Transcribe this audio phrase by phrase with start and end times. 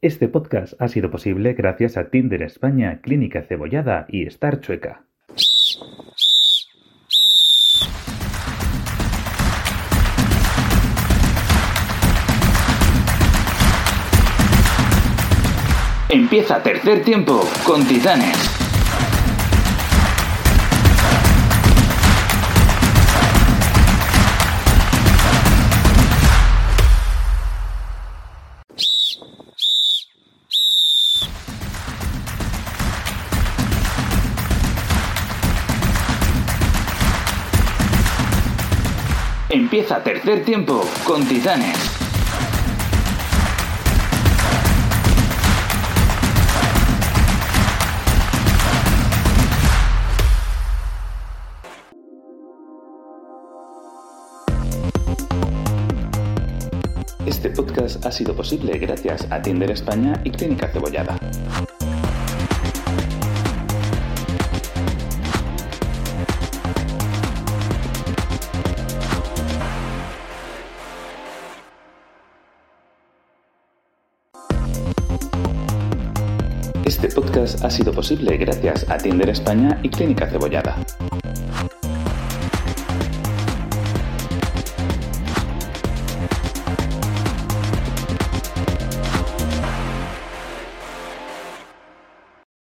[0.00, 5.02] Este podcast ha sido posible gracias a Tinder España, Clínica Cebollada y Star Chueca.
[16.08, 18.36] Empieza tercer tiempo con Titanes.
[39.50, 41.74] Empieza tercer tiempo con Titanes.
[57.24, 61.18] Este podcast ha sido posible gracias a Tinder España y Clínica Cebollada.
[77.00, 80.76] Este podcast ha sido posible gracias a Tinder España y Clínica Cebollada.